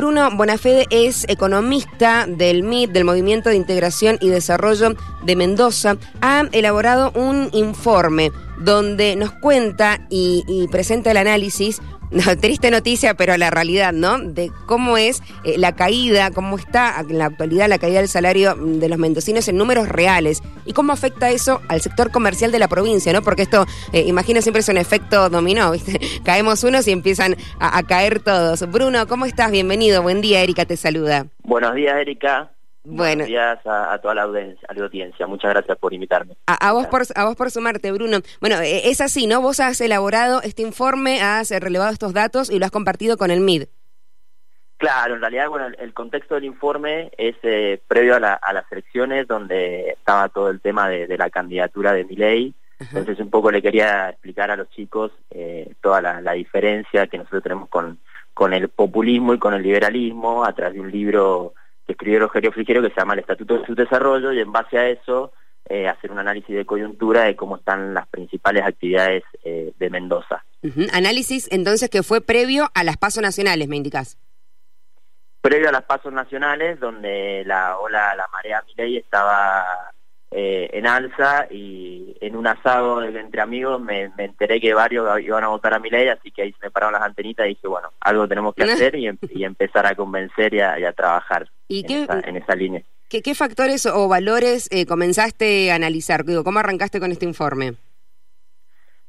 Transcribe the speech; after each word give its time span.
Bruno 0.00 0.30
Bonafede 0.30 0.86
es 0.90 1.24
economista 1.28 2.24
del 2.28 2.62
MIT, 2.62 2.92
del 2.92 3.04
Movimiento 3.04 3.48
de 3.48 3.56
Integración 3.56 4.16
y 4.20 4.28
Desarrollo 4.28 4.94
de 5.24 5.34
Mendoza. 5.34 5.96
Ha 6.20 6.44
elaborado 6.52 7.10
un 7.16 7.50
informe 7.52 8.30
donde 8.60 9.16
nos 9.16 9.32
cuenta 9.32 10.06
y, 10.08 10.44
y 10.46 10.68
presenta 10.68 11.10
el 11.10 11.16
análisis 11.16 11.82
no, 12.10 12.22
triste 12.40 12.70
noticia, 12.70 13.14
pero 13.14 13.36
la 13.36 13.50
realidad, 13.50 13.92
¿no? 13.92 14.18
De 14.18 14.50
cómo 14.66 14.96
es 14.96 15.22
eh, 15.44 15.58
la 15.58 15.74
caída, 15.74 16.30
cómo 16.30 16.56
está 16.56 17.00
en 17.00 17.18
la 17.18 17.26
actualidad 17.26 17.68
la 17.68 17.78
caída 17.78 17.98
del 17.98 18.08
salario 18.08 18.54
de 18.54 18.88
los 18.88 18.98
mendocinos 18.98 19.48
en 19.48 19.56
números 19.56 19.88
reales 19.88 20.42
y 20.64 20.72
cómo 20.72 20.92
afecta 20.92 21.30
eso 21.30 21.60
al 21.68 21.80
sector 21.80 22.10
comercial 22.10 22.52
de 22.52 22.58
la 22.58 22.68
provincia, 22.68 23.12
¿no? 23.12 23.22
Porque 23.22 23.42
esto, 23.42 23.66
eh, 23.92 24.04
imagino, 24.06 24.42
siempre 24.42 24.60
es 24.60 24.68
un 24.68 24.78
efecto 24.78 25.28
dominó, 25.28 25.70
¿viste? 25.72 26.00
Caemos 26.24 26.64
unos 26.64 26.86
y 26.88 26.92
empiezan 26.92 27.36
a, 27.58 27.78
a 27.78 27.82
caer 27.82 28.20
todos. 28.20 28.68
Bruno, 28.70 29.06
¿cómo 29.06 29.26
estás? 29.26 29.50
Bienvenido. 29.50 30.02
Buen 30.02 30.20
día, 30.20 30.42
Erika 30.42 30.64
te 30.64 30.76
saluda. 30.76 31.26
Buenos 31.42 31.74
días, 31.74 31.96
Erika. 31.96 32.50
Bueno. 32.90 33.24
Buenos 33.24 33.26
días 33.28 33.66
a, 33.66 33.92
a 33.92 33.98
toda 34.00 34.14
la 34.14 34.22
audiencia, 34.22 34.66
a 34.68 34.74
la 34.74 34.84
audiencia. 34.84 35.26
Muchas 35.26 35.50
gracias 35.52 35.76
por 35.78 35.92
invitarme. 35.92 36.36
A, 36.46 36.68
a 36.68 36.72
vos 36.72 36.86
por, 36.86 37.02
a 37.14 37.24
vos 37.26 37.36
por 37.36 37.50
sumarte, 37.50 37.92
Bruno. 37.92 38.18
Bueno, 38.40 38.56
eh, 38.60 38.88
es 38.88 39.00
así, 39.02 39.26
¿no? 39.26 39.42
Vos 39.42 39.60
has 39.60 39.80
elaborado 39.82 40.40
este 40.42 40.62
informe, 40.62 41.20
has 41.20 41.50
relevado 41.50 41.92
estos 41.92 42.14
datos 42.14 42.48
y 42.50 42.58
lo 42.58 42.64
has 42.64 42.70
compartido 42.70 43.18
con 43.18 43.30
el 43.30 43.40
MID. 43.40 43.64
Claro, 44.78 45.16
en 45.16 45.20
realidad, 45.20 45.48
bueno, 45.48 45.66
el, 45.76 45.92
contexto 45.92 46.36
del 46.36 46.44
informe 46.44 47.10
es 47.18 47.34
eh, 47.42 47.80
previo 47.88 48.14
a, 48.14 48.20
la- 48.20 48.34
a 48.34 48.52
las 48.52 48.64
elecciones 48.70 49.26
donde 49.26 49.90
estaba 49.90 50.28
todo 50.28 50.50
el 50.50 50.60
tema 50.60 50.88
de, 50.88 51.06
de 51.08 51.18
la 51.18 51.30
candidatura 51.30 51.92
de 51.92 52.04
Milei. 52.04 52.54
Entonces, 52.80 53.18
un 53.18 53.28
poco 53.28 53.50
le 53.50 53.60
quería 53.60 54.08
explicar 54.10 54.52
a 54.52 54.56
los 54.56 54.70
chicos 54.70 55.10
eh, 55.30 55.74
toda 55.80 56.00
la, 56.00 56.20
la 56.20 56.32
diferencia 56.34 57.08
que 57.08 57.18
nosotros 57.18 57.42
tenemos 57.42 57.68
con, 57.68 57.98
con 58.32 58.54
el 58.54 58.68
populismo 58.68 59.34
y 59.34 59.38
con 59.40 59.52
el 59.52 59.64
liberalismo 59.64 60.44
a 60.44 60.52
través 60.52 60.74
de 60.74 60.80
un 60.80 60.92
libro 60.92 61.54
que 61.98 62.04
escribió 62.04 62.20
Rogelio 62.20 62.52
Frigerio 62.52 62.82
que 62.82 62.90
se 62.90 62.96
llama 63.00 63.14
El 63.14 63.20
Estatuto 63.20 63.58
de 63.58 63.66
su 63.66 63.74
Desarrollo 63.74 64.32
y 64.32 64.40
en 64.40 64.52
base 64.52 64.78
a 64.78 64.88
eso 64.88 65.32
eh, 65.68 65.88
hacer 65.88 66.10
un 66.10 66.18
análisis 66.18 66.54
de 66.54 66.64
coyuntura 66.64 67.24
de 67.24 67.36
cómo 67.36 67.56
están 67.56 67.92
las 67.92 68.06
principales 68.08 68.64
actividades 68.64 69.24
eh, 69.44 69.72
de 69.76 69.90
Mendoza. 69.90 70.44
Análisis 70.92 71.48
entonces 71.50 71.90
que 71.90 72.02
fue 72.02 72.20
previo 72.20 72.70
a 72.74 72.84
las 72.84 72.96
pasos 72.96 73.22
nacionales, 73.22 73.68
me 73.68 73.76
indicás. 73.76 74.16
previo 75.40 75.68
a 75.68 75.72
las 75.72 75.84
pasos 75.84 76.12
nacionales 76.12 76.80
donde 76.80 77.42
la 77.44 77.78
ola 77.78 78.14
la 78.14 78.28
marea 78.28 78.62
Milei 78.66 78.96
estaba 78.96 79.92
eh, 80.30 80.68
en 80.74 80.86
alza 80.86 81.46
y 81.50 82.14
en 82.20 82.36
un 82.36 82.46
asado 82.46 83.02
entre 83.02 83.40
amigos 83.40 83.80
me, 83.80 84.10
me 84.16 84.24
enteré 84.26 84.60
que 84.60 84.74
varios 84.74 85.20
iban 85.20 85.42
a 85.44 85.48
votar 85.48 85.72
a 85.74 85.78
Milei 85.78 86.08
así 86.08 86.30
que 86.30 86.42
ahí 86.42 86.52
se 86.52 86.66
me 86.66 86.70
pararon 86.70 86.92
las 86.94 87.02
antenitas 87.02 87.46
y 87.46 87.50
dije 87.50 87.66
bueno 87.66 87.92
algo 88.00 88.28
tenemos 88.28 88.54
que 88.54 88.64
hacer 88.90 88.94
y, 88.96 89.06
em- 89.06 89.18
y 89.30 89.44
empezar 89.44 89.86
a 89.86 89.94
convencer 89.94 90.52
y 90.54 90.60
a, 90.60 90.78
y 90.78 90.84
a 90.84 90.92
trabajar 90.92 91.48
¿Y 91.68 91.80
en, 91.80 91.86
qué- 91.86 92.02
esa, 92.02 92.20
en 92.20 92.36
esa 92.36 92.54
línea 92.54 92.82
¿Qué, 93.08 93.22
qué 93.22 93.34
factores 93.34 93.86
o 93.86 94.06
valores 94.06 94.68
eh, 94.70 94.84
comenzaste 94.84 95.72
a 95.72 95.76
analizar? 95.76 96.26
Digo, 96.26 96.44
¿cómo 96.44 96.58
arrancaste 96.58 97.00
con 97.00 97.10
este 97.10 97.24
informe? 97.24 97.72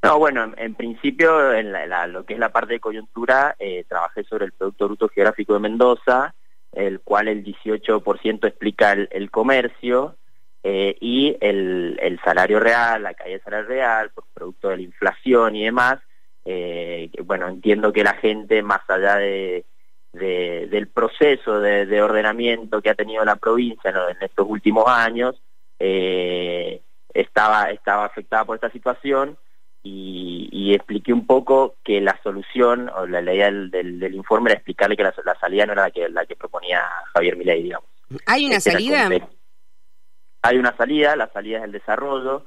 No, 0.01 0.17
bueno, 0.17 0.45
en, 0.45 0.55
en 0.57 0.75
principio, 0.75 1.53
en 1.53 1.73
la- 1.73 1.85
la- 1.85 2.07
lo 2.07 2.25
que 2.25 2.33
es 2.35 2.39
la 2.39 2.53
parte 2.53 2.73
de 2.75 2.79
coyuntura, 2.79 3.57
eh, 3.59 3.83
trabajé 3.89 4.23
sobre 4.23 4.45
el 4.45 4.53
Producto 4.53 4.85
Bruto 4.87 5.09
Geográfico 5.09 5.53
de 5.53 5.59
Mendoza, 5.59 6.33
el 6.71 7.01
cual 7.01 7.27
el 7.27 7.43
18% 7.43 8.47
explica 8.47 8.93
el, 8.93 9.09
el 9.11 9.29
comercio 9.29 10.15
eh, 10.63 10.95
y 10.99 11.37
el, 11.41 11.97
el 12.01 12.19
salario 12.21 12.59
real, 12.59 13.03
la 13.03 13.13
caída 13.13 13.33
del 13.35 13.43
salario 13.43 13.67
real, 13.67 14.09
por 14.11 14.25
producto 14.33 14.69
de 14.69 14.77
la 14.77 14.83
inflación 14.83 15.55
y 15.55 15.63
demás. 15.65 15.99
eh, 16.45 17.09
que, 17.13 17.21
bueno, 17.21 17.47
entiendo 17.47 17.91
que 17.93 18.03
la 18.03 18.13
gente, 18.15 18.61
más 18.63 18.81
allá 18.89 19.15
de, 19.17 19.65
de- 20.13 20.67
del 20.71 20.87
proceso 20.87 21.59
de, 21.59 21.85
de 21.85 22.01
ordenamiento 22.01 22.81
que 22.81 22.89
ha 22.89 22.95
tenido 22.95 23.23
la 23.25 23.35
provincia 23.35 23.91
¿no? 23.91 24.09
en 24.09 24.17
estos 24.21 24.47
últimos 24.49 24.85
años, 24.87 25.41
eh, 25.79 26.81
estaba, 27.13 27.69
estaba 27.71 28.05
afectada 28.05 28.45
por 28.45 28.55
esta 28.55 28.69
situación 28.71 29.37
y, 29.83 30.49
y 30.51 30.73
expliqué 30.73 31.13
un 31.13 31.25
poco 31.25 31.75
que 31.83 32.01
la 32.01 32.19
solución 32.23 32.89
o 32.89 33.05
la 33.05 33.21
idea 33.21 33.45
del, 33.45 33.69
del- 33.71 33.99
del 33.99 34.15
informe 34.15 34.49
era 34.51 34.57
explicarle 34.57 34.97
que 34.97 35.03
la, 35.03 35.13
la 35.25 35.35
salida 35.39 35.65
no 35.65 35.73
era 35.73 35.83
la 35.83 35.91
que, 35.91 36.09
la 36.09 36.25
que 36.25 36.35
proponía 36.35 36.81
Javier 37.13 37.37
Milei, 37.37 37.63
digamos. 37.63 37.89
¿Hay 38.25 38.45
una 38.47 38.55
Este 38.57 38.71
salida? 38.71 39.09
Hay 40.41 40.57
una 40.57 40.75
salida, 40.77 41.15
la 41.15 41.27
salida 41.31 41.59
es 41.59 41.63
el 41.65 41.71
desarrollo. 41.71 42.45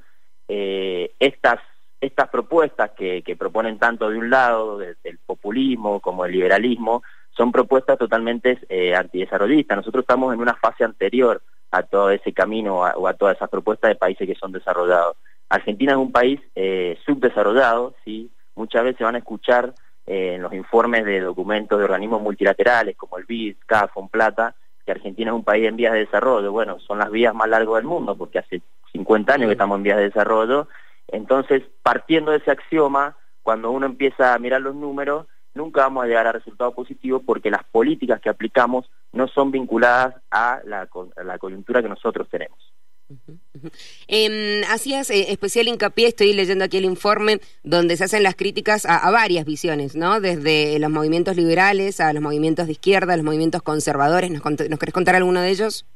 Eh, 0.48 1.12
estas, 1.18 1.60
estas 2.00 2.28
propuestas 2.28 2.90
que, 2.92 3.22
proponen 3.38 3.78
tanto 3.78 4.08
de 4.10 4.18
un 4.18 4.30
lado, 4.30 4.78
de- 4.78 4.96
del 5.02 5.18
populismo 5.18 6.00
como 6.00 6.24
el 6.24 6.32
liberalismo, 6.32 7.02
son 7.36 7.52
propuestas 7.52 7.98
totalmente 7.98 8.58
eh, 8.68 8.94
antidesarrollistas. 8.94 9.76
Nosotros 9.76 10.02
estamos 10.02 10.34
en 10.34 10.40
una 10.40 10.54
fase 10.54 10.84
anterior 10.84 11.42
a 11.70 11.82
todo 11.82 12.10
ese 12.10 12.32
camino 12.32 12.80
o 12.80 13.06
a, 13.08 13.14
todas 13.14 13.36
esas 13.36 13.48
propuestas 13.48 13.88
de 13.88 13.94
países 13.96 14.26
que 14.26 14.34
son 14.34 14.52
desarrollados. 14.52 15.16
Argentina 15.48 15.92
es 15.92 15.98
un 15.98 16.12
país 16.12 16.40
eh, 16.54 16.98
subdesarrollado, 17.06 17.94
¿sí? 18.04 18.30
muchas 18.54 18.84
veces 18.84 19.00
van 19.00 19.14
a 19.14 19.18
escuchar 19.18 19.74
eh, 20.06 20.34
en 20.34 20.42
los 20.42 20.52
informes 20.52 21.04
de 21.04 21.20
documentos 21.20 21.78
de 21.78 21.84
organismos 21.84 22.20
multilaterales 22.20 22.96
como 22.96 23.16
el 23.18 23.24
BID, 23.24 23.56
CAF, 23.66 23.92
Plata, 24.10 24.54
que 24.84 24.92
Argentina 24.92 25.30
es 25.30 25.34
un 25.34 25.44
país 25.44 25.66
en 25.66 25.76
vías 25.76 25.92
de 25.92 26.00
desarrollo. 26.00 26.52
Bueno, 26.52 26.78
son 26.80 26.98
las 26.98 27.10
vías 27.10 27.34
más 27.34 27.48
largas 27.48 27.76
del 27.76 27.84
mundo 27.84 28.16
porque 28.16 28.38
hace 28.38 28.62
50 28.92 29.34
años 29.34 29.46
que 29.48 29.52
estamos 29.52 29.76
en 29.76 29.82
vías 29.82 29.98
de 29.98 30.04
desarrollo. 30.04 30.68
Entonces, 31.08 31.62
partiendo 31.82 32.30
de 32.30 32.38
ese 32.38 32.50
axioma, 32.50 33.16
cuando 33.42 33.70
uno 33.70 33.86
empieza 33.86 34.34
a 34.34 34.38
mirar 34.38 34.60
los 34.60 34.74
números, 34.74 35.26
nunca 35.54 35.82
vamos 35.82 36.04
a 36.04 36.06
llegar 36.06 36.26
a 36.26 36.32
resultados 36.32 36.74
positivos 36.74 37.22
porque 37.24 37.50
las 37.50 37.64
políticas 37.64 38.20
que 38.20 38.30
aplicamos 38.30 38.90
no 39.12 39.28
son 39.28 39.50
vinculadas 39.50 40.14
a 40.30 40.60
la, 40.64 40.88
a 41.16 41.22
la 41.24 41.38
coyuntura 41.38 41.82
que 41.82 41.88
nosotros 41.88 42.28
tenemos. 42.28 42.71
Eh, 44.08 44.62
hacías 44.68 45.10
especial 45.10 45.68
hincapié, 45.68 46.08
estoy 46.08 46.32
leyendo 46.32 46.64
aquí 46.64 46.78
el 46.78 46.84
informe, 46.84 47.40
donde 47.62 47.96
se 47.96 48.04
hacen 48.04 48.22
las 48.22 48.34
críticas 48.34 48.86
a, 48.86 49.10
varias 49.10 49.44
visiones, 49.44 49.96
¿no? 49.96 50.20
Desde 50.20 50.78
los 50.78 50.90
movimientos 50.90 51.36
liberales 51.36 52.00
a 52.00 52.12
los 52.12 52.22
movimientos 52.22 52.66
de 52.66 52.72
izquierda, 52.72 53.14
a 53.14 53.16
los 53.16 53.24
movimientos 53.24 53.62
conservadores. 53.62 54.30
¿Nos, 54.30 54.42
¿nos 54.44 54.78
querés 54.78 54.92
contar 54.92 55.14
alguno 55.14 55.40
de 55.40 55.50
ellos? 55.50 55.86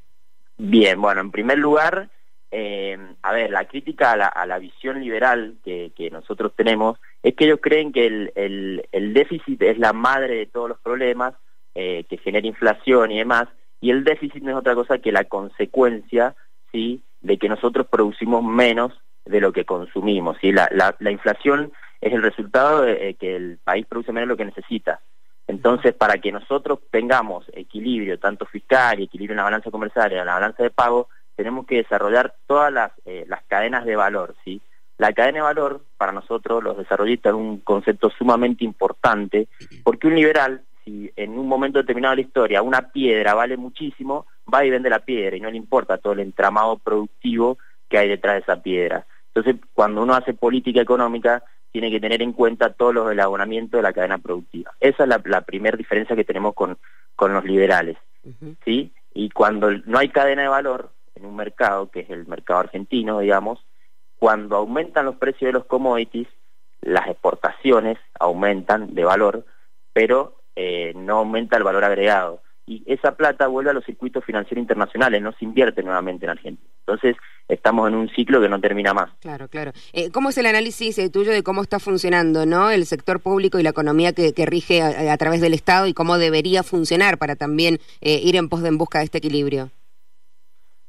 Bien, 0.59 1.01
bueno, 1.01 1.21
en 1.21 1.31
primer 1.31 1.59
lugar, 1.59 2.09
eh, 2.51 2.97
a 3.23 3.33
ver, 3.33 3.51
la 3.51 3.67
crítica 3.67 4.13
a 4.13 4.17
la, 4.17 4.27
a 4.29 4.47
la 4.47 4.59
visión 4.59 5.01
liberal 5.01 5.57
que, 5.65 5.93
nosotros 6.11 6.53
tenemos 6.57 6.99
es 7.23 7.35
que 7.35 7.45
ellos 7.45 7.59
creen 7.61 7.93
que 7.93 8.07
el, 8.07 8.33
el, 8.35 8.89
el 8.93 9.13
déficit 9.13 9.61
es 9.63 9.79
la 9.79 9.93
madre 9.93 10.37
de 10.37 10.47
todos 10.47 10.69
los 10.69 10.79
problemas, 10.79 11.35
eh, 11.75 12.05
que 12.09 12.17
genera 12.17 12.47
inflación 12.47 13.11
y 13.11 13.19
demás, 13.19 13.49
y 13.83 13.91
el 13.91 14.05
déficit 14.05 14.43
no 14.43 14.53
es 14.53 14.57
otra 14.57 14.75
cosa 14.75 14.99
que 14.99 15.13
la 15.13 15.25
consecuencia, 15.25 16.35
de 17.21 17.39
que 17.39 17.49
nosotros 17.49 17.87
producimos 17.87 18.43
menos 18.45 18.93
de 19.25 19.41
lo 19.41 19.53
que 19.53 19.65
consumimos, 19.65 20.37
¿sí? 20.41 20.53
La, 20.53 20.69
la, 20.71 20.95
la 21.01 21.11
inflación 21.11 21.73
es 22.01 22.13
el 22.13 22.23
resultado 22.23 22.83
de 22.83 23.09
eh, 23.09 23.15
que 23.15 23.37
el 23.37 23.59
país 23.65 23.87
produce 23.87 24.13
menos 24.13 24.29
de 24.29 24.33
lo 24.33 24.37
que 24.37 24.45
necesita. 24.45 25.01
Entonces, 25.49 25.95
para 25.95 26.19
que 26.19 26.33
nosotros 26.33 26.81
tengamos 26.91 27.47
equilibrio, 27.53 28.19
tanto 28.19 28.47
fiscal 28.47 28.99
y 28.99 29.05
equilibrio 29.05 29.35
en 29.35 29.39
la 29.39 29.45
balanza 29.45 29.71
comercial 29.71 30.13
y 30.13 30.17
en 30.17 30.27
la 30.27 30.35
balanza 30.35 30.63
de 30.63 30.71
pago, 30.71 31.09
tenemos 31.37 31.67
que 31.67 31.77
desarrollar 31.77 32.35
todas 32.47 32.73
las, 32.73 32.93
eh, 33.05 33.25
las 33.29 33.43
cadenas 33.45 33.85
de 33.85 33.97
valor, 33.97 34.35
¿sí? 34.45 34.61
La 34.99 35.13
cadena 35.13 35.39
de 35.39 35.43
valor, 35.43 35.85
para 35.99 36.13
nosotros, 36.13 36.65
los 36.65 36.79
desarrollistas, 36.79 37.31
es 37.31 37.37
un 37.37 37.61
concepto 37.61 38.11
sumamente 38.11 38.65
importante, 38.65 39.49
porque 39.85 40.07
un 40.07 40.15
liberal, 40.15 40.63
si 40.85 41.13
en 41.17 41.39
un 41.39 41.47
momento 41.47 41.79
determinado 41.79 42.13
de 42.13 42.23
la 42.23 42.27
historia 42.27 42.63
una 42.63 42.91
piedra 42.91 43.35
vale 43.35 43.57
muchísimo, 43.59 44.27
va 44.53 44.65
y 44.65 44.71
vende 44.71 44.91
la 44.91 45.01
piedra 45.01 45.37
y 45.37 45.41
no 45.41 45.51
le 45.51 45.57
importa 45.57 45.99
todo 45.99 46.13
el 46.13 46.21
entramado 46.21 46.79
productivo 46.79 47.59
que 47.89 47.99
hay 47.99 48.09
detrás 48.09 48.35
de 48.35 48.41
esa 48.41 48.63
piedra. 48.63 49.07
Entonces, 49.35 49.57
cuando 49.75 50.03
uno 50.03 50.15
hace 50.15 50.35
política 50.35 50.81
económica, 50.81 51.43
tiene 51.73 51.91
que 51.91 52.01
tener 52.01 52.23
en 52.23 52.33
cuenta 52.33 52.73
todos 52.73 52.95
los 52.95 53.13
elaboramientos 53.13 53.79
de 53.79 53.83
la 53.83 53.93
cadena 53.93 54.19
productiva. 54.19 54.73
Esa 54.81 55.03
es 55.03 55.09
la, 55.09 55.21
la 55.25 55.43
primera 55.43 55.77
diferencia 55.77 56.17
que 56.17 56.25
tenemos 56.25 56.55
con, 56.55 56.79
con 57.15 57.35
los 57.35 57.45
liberales. 57.45 57.99
¿sí? 58.65 58.93
Y 59.13 59.31
cuando 59.31 59.71
no 59.71 59.99
hay 59.99 60.09
cadena 60.09 60.43
de 60.43 60.49
valor 60.49 60.91
en 61.15 61.27
un 61.27 61.37
mercado, 61.37 61.91
que 61.91 62.01
es 62.01 62.11
el 62.11 62.27
mercado 62.27 62.61
argentino, 62.61 63.19
digamos, 63.21 63.65
cuando 64.19 64.57
aumentan 64.57 65.05
los 65.05 65.17
precios 65.17 65.49
de 65.49 65.53
los 65.53 65.67
commodities, 65.67 66.29
las 66.81 67.09
exportaciones 67.09 67.99
aumentan 68.19 68.95
de 68.95 69.05
valor, 69.05 69.45
pero 69.93 70.37
eh, 70.55 70.93
no 70.97 71.19
aumenta 71.19 71.57
el 71.57 71.65
valor 71.65 71.85
agregado. 71.85 72.41
Y 72.67 72.83
esa 72.87 73.15
plata 73.17 73.47
vuelve 73.47 73.71
a 73.71 73.73
los 73.73 73.85
circuitos 73.85 74.25
financieros 74.25 74.61
internacionales, 74.61 75.23
no 75.23 75.33
se 75.33 75.45
invierte 75.45 75.83
nuevamente 75.83 76.27
en 76.27 76.31
Argentina. 76.31 76.69
Entonces, 76.81 77.17
estamos 77.49 77.89
en 77.89 77.95
un 77.95 78.09
ciclo 78.09 78.41
que 78.41 78.49
no 78.49 78.61
termina 78.61 78.93
más. 78.93 79.11
Claro, 79.21 79.49
claro. 79.49 79.73
Eh, 79.93 80.11
¿Cómo 80.11 80.31
es 80.31 80.39
el 80.39 80.47
análisis 80.47 80.99
eh, 80.99 81.09
tuyo 81.09 81.31
de 81.31 81.43
cómo 81.43 81.63
está 81.63 81.79
funcionando 81.79 82.45
¿no? 82.45 82.71
el 82.71 82.85
sector 82.87 83.21
público 83.21 83.59
y 83.59 83.63
la 83.63 83.71
economía 83.71 84.13
que, 84.13 84.33
que 84.35 84.47
rige 84.47 84.83
a, 84.83 85.13
a 85.13 85.17
través 85.17 85.41
del 85.41 85.55
Estado 85.55 85.87
y 85.87 85.95
cómo 85.95 86.19
debería 86.19 86.63
funcionar 86.63 87.19
para 87.19 87.37
también 87.37 87.79
eh, 88.01 88.21
ir 88.23 88.37
en 88.37 88.49
pos 88.49 88.63
de 88.63 88.67
en 88.67 88.79
busca 88.79 88.99
de 88.99 89.05
este 89.05 89.19
equilibrio? 89.19 89.71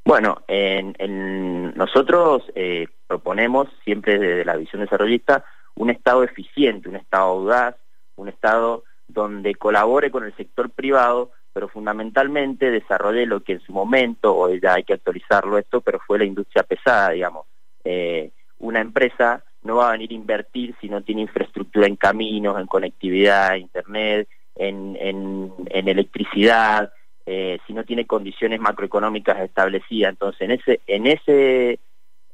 Bueno, 0.06 0.41
en, 0.47 0.95
en 1.00 1.73
nosotros 1.75 2.44
eh, 2.56 2.88
proponemos 3.07 3.68
siempre 3.83 4.18
desde 4.18 4.45
la 4.45 4.56
visión 4.56 4.81
desarrollista 4.81 5.44
un 5.75 5.89
Estado 5.89 6.23
eficiente, 6.23 6.89
un 6.89 6.95
Estado 6.95 7.25
audaz, 7.25 7.75
un 8.15 8.30
Estado 8.30 8.83
donde 9.07 9.56
colabore 9.56 10.09
con 10.09 10.23
el 10.23 10.35
sector 10.35 10.69
privado, 10.69 11.31
pero 11.57 11.69
fundamentalmente 11.69 12.69
desarrollé 12.69 13.25
lo 13.25 13.39
que 13.39 13.54
en 13.54 13.62
su 13.62 13.74
momento, 13.74 14.36
hoy 14.36 14.59
ya 14.62 14.75
hay 14.75 14.83
que 14.83 14.94
actualizarlo 14.94 15.57
esto, 15.57 15.81
pero 15.81 16.00
fue 16.06 16.19
la 16.19 16.25
industria 16.25 16.62
pesada, 16.62 17.09
digamos. 17.09 17.48
Eh, 17.83 18.30
una 18.59 18.80
empresa 18.80 19.44
no 19.63 19.77
va 19.77 19.89
a 19.89 19.92
venir 19.94 20.12
a 20.12 20.13
invertir 20.13 20.75
si 20.80 20.88
no 20.88 21.01
tiene 21.01 21.21
infraestructura 21.21 21.88
en 21.88 21.95
caminos, 21.95 22.59
en 22.59 22.68
conectividad, 22.68 23.56
internet, 23.56 24.27
en, 24.54 24.95
en, 25.00 25.88
electricidad, 25.88 26.94
eh, 27.25 27.57
si 27.65 27.74
no 27.74 27.83
tiene 27.83 28.06
condiciones 28.06 28.59
macroeconómicas 28.59 29.39
establecidas. 29.39 30.12
Entonces, 30.12 30.42
en 30.42 30.51
ese, 30.51 30.81
en 30.86 31.07
ese, 31.07 31.80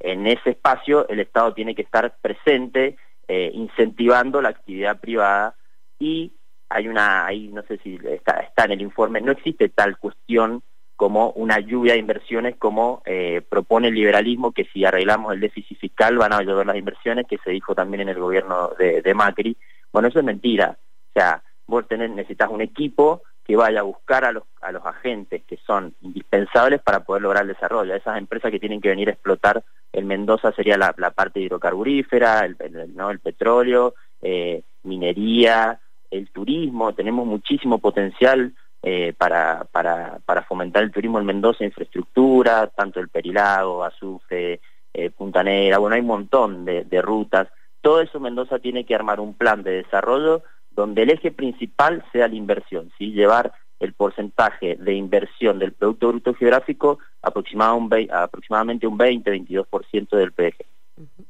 en 0.02 0.28
ese 0.28 0.50
espacio 0.50 1.08
el 1.08 1.22
Estado 1.22 1.54
tiene 1.54 1.76
que 1.76 1.84
estar 1.84 2.14
presente, 2.22 2.98
eh, 3.30 3.52
incentivando 3.54 4.42
la 4.42 4.50
actividad 4.50 5.00
privada 5.00 5.56
y 5.98 6.34
hay 6.74 6.88
una, 6.88 7.26
ahí 7.26 7.50
no 7.50 7.62
sé 7.64 7.78
si 7.78 8.00
está, 8.04 8.40
está 8.40 8.66
en 8.66 8.72
el 8.72 8.82
informe, 8.82 9.22
no 9.22 9.32
existe 9.32 9.70
tal 9.70 9.98
cuestión 9.98 10.64
como 10.96 11.32
una 11.32 11.60
lluvia 11.60 11.94
de 11.94 12.00
inversiones 12.00 12.56
como 12.58 13.02
eh, 13.06 13.42
propone 13.48 13.90
el 13.90 13.96
liberalismo, 13.96 14.52
que 14.52 14.66
si 14.66 14.86
arreglamos 14.86 15.34
el 15.34 15.40
déficit 15.40 15.78
fiscal 15.78 16.18
van 16.18 16.34
a 16.34 16.42
llover 16.42 16.68
las 16.68 16.78
inversiones, 16.78 17.26
que 17.28 17.40
se 17.40 17.52
dijo 17.52 17.76
también 17.76 18.02
en 18.02 18.10
el 18.10 18.20
gobierno 18.20 18.72
de, 18.78 19.14
Macri. 19.14 19.58
Bueno, 19.92 20.08
eso 20.08 20.20
es 20.20 20.26
mentira. 20.26 20.78
O 21.10 21.20
sea, 21.20 21.44
vos 21.68 21.88
tenés, 21.88 22.10
necesitas 22.12 22.50
un 22.50 22.62
equipo 22.62 23.22
que 23.44 23.56
vaya 23.56 23.82
a 23.82 23.84
buscar 23.84 24.24
a 24.24 24.32
los, 24.32 24.44
a 24.62 24.72
los 24.72 24.86
agentes 24.86 25.44
que 25.44 25.58
son 25.58 25.94
indispensables 26.02 26.82
para 26.82 27.02
poder 27.02 27.24
lograr 27.24 27.44
el 27.44 27.50
desarrollo. 27.50 27.94
Esas 27.94 28.18
empresas 28.18 28.52
que 28.52 28.60
tienen 28.60 28.80
que 28.80 28.90
venir 28.90 29.10
a 29.10 29.14
explotar 29.14 29.64
en 29.92 30.08
Mendoza 30.08 30.54
sería 30.54 30.78
la, 30.78 30.94
parte 31.12 31.42
hidrocarburífera, 31.42 32.46
el, 32.46 32.56
¿no? 32.96 33.12
el 33.12 33.20
petróleo, 33.20 33.96
eh, 34.22 34.64
minería, 34.84 35.80
el 36.14 36.30
turismo. 36.30 36.94
Tenemos 36.94 37.26
muchísimo 37.26 37.80
potencial 37.80 38.54
eh, 38.82 39.14
para, 39.18 39.66
para, 39.72 40.20
para, 40.26 40.44
fomentar 40.44 40.84
el 40.84 40.92
turismo 40.92 41.20
en 41.20 41.26
Mendoza, 41.26 41.64
infraestructura, 41.64 42.68
tanto 42.68 43.00
el 43.00 43.10
Perilago, 43.10 43.84
Azufre, 43.84 44.60
eh, 44.94 45.10
Punta 45.10 45.42
Negra, 45.42 45.80
bueno, 45.80 45.96
hay 45.96 46.02
un 46.02 46.08
montón 46.08 46.66
de, 46.66 47.02
rutas. 47.02 47.48
Todo 47.82 48.02
eso 48.02 48.20
Mendoza 48.20 48.60
tiene 48.60 48.86
que 48.86 48.96
armar 48.96 49.20
un 49.20 49.34
plan 49.34 49.64
de 49.64 49.84
desarrollo 49.84 50.44
donde 50.70 51.04
el 51.04 51.12
eje 51.12 51.32
principal 51.32 52.04
sea 52.12 52.28
la 52.28 52.36
inversión, 52.36 52.92
¿sí? 52.98 53.12
llevar 53.12 53.54
el 53.80 53.94
porcentaje 53.94 54.76
de 54.76 54.94
inversión 54.94 55.60
del 55.60 55.74
Producto 55.74 56.10
Bruto 56.10 56.34
Geográfico 56.34 57.00
aproximadamente 57.22 58.88
un 58.88 58.98
20-22% 58.98 60.10
del 60.18 60.32
PG. 60.32 60.73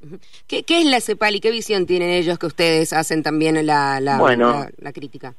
¿Qué, 0.48 0.64
¿Qué, 0.64 0.82
es 0.82 0.86
la 0.86 1.02
CEPAL 1.02 1.36
y 1.36 1.40
qué 1.40 1.52
visión 1.52 1.86
tienen 1.86 2.10
ellos 2.10 2.40
que 2.40 2.48
ustedes 2.48 2.94
hacen 2.94 3.24
también 3.24 3.66
la, 3.66 4.00
la, 4.00 4.72
la 4.78 4.94
crítica? 4.94 5.36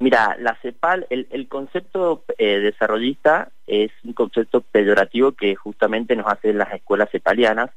Mira, 0.00 0.36
la 0.38 0.58
CEPAL, 0.60 1.06
el, 1.08 1.48
concepto 1.48 2.24
eh, 2.36 2.58
desarrollista 2.58 3.50
es 3.66 3.90
un 4.02 4.12
concepto 4.12 4.60
peyorativo 4.60 5.32
que 5.32 5.54
justamente 5.54 6.16
nos 6.16 6.26
hacen 6.26 6.58
las 6.58 6.72
escuelas 6.74 7.10
cepalianas. 7.10 7.70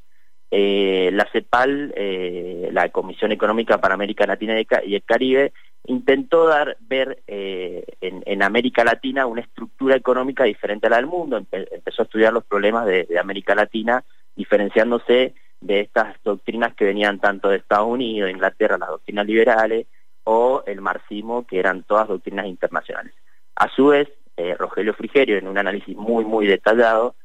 Eh, 0.50 1.10
la 1.14 1.25
CEPAL, 1.31 1.94
eh, 1.96 2.69
la 2.74 2.90
Comisión 2.90 3.31
Económica 3.31 3.80
para 3.80 3.94
América 3.94 4.25
Latina 4.25 4.56
y 4.60 4.96
el 4.96 5.04
Caribe, 5.04 5.54
intentó 5.86 6.48
dar, 6.48 6.75
ver 6.81 7.22
en, 7.28 8.44
América 8.44 8.84
Latina 8.84 9.25
una 9.25 9.42
estructura 9.42 9.96
económica 9.96 10.44
diferente 10.44 10.88
a 10.88 10.90
la 10.90 10.98
del 10.98 11.06
mundo. 11.06 11.38
empezó 11.52 12.02
a 12.02 12.06
estudiar 12.06 12.34
los 12.34 12.44
problemas 12.44 12.86
de, 12.88 13.06
de 13.06 13.19
América 13.19 13.56
Latina, 13.56 14.04
diferenciándose 14.36 15.34
de 15.59 15.81
estas 15.81 16.15
doctrinas 16.24 16.75
que 16.75 16.86
venían 16.86 17.19
tanto 17.19 17.50
de 17.50 17.57
Estados 17.57 17.88
Unidos, 17.88 18.30
Inglaterra, 18.30 18.77
las 18.77 18.89
doctrinas 18.89 19.25
liberales, 19.25 19.88
o 20.24 20.63
el 20.65 20.81
marxismo, 20.81 21.48
que 21.48 21.57
eran 21.57 21.83
todas 21.83 22.09
doctrinas 22.09 22.48
internacionales. 22.48 23.13
A 23.56 23.69
su 23.69 23.88
vez, 23.88 24.09
eh, 24.36 24.56
Rogelio 24.56 24.94
Frigerio, 24.94 25.38
en 25.38 25.48
un 25.48 25.57
análisis 25.57 25.95
muy, 25.95 26.25
muy 26.25 26.45
detallado, 26.45 27.15